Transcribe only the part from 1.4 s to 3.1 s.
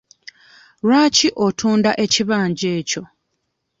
otunda ekibanja ekyo?